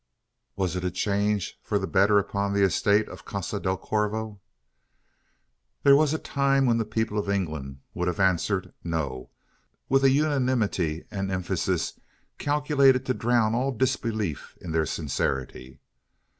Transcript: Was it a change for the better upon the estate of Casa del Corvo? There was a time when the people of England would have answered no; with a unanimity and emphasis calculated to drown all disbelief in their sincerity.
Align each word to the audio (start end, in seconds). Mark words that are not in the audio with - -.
Was 0.55 0.75
it 0.75 0.83
a 0.83 0.89
change 0.89 1.59
for 1.61 1.77
the 1.77 1.85
better 1.85 2.17
upon 2.17 2.53
the 2.53 2.63
estate 2.63 3.07
of 3.07 3.23
Casa 3.23 3.59
del 3.59 3.77
Corvo? 3.77 4.41
There 5.83 5.95
was 5.95 6.11
a 6.11 6.17
time 6.17 6.65
when 6.65 6.79
the 6.79 6.85
people 6.85 7.19
of 7.19 7.29
England 7.29 7.81
would 7.93 8.07
have 8.07 8.19
answered 8.19 8.73
no; 8.83 9.29
with 9.89 10.03
a 10.03 10.09
unanimity 10.09 11.05
and 11.11 11.31
emphasis 11.31 11.99
calculated 12.39 13.05
to 13.05 13.13
drown 13.13 13.53
all 13.53 13.71
disbelief 13.71 14.57
in 14.59 14.71
their 14.71 14.87
sincerity. 14.87 15.79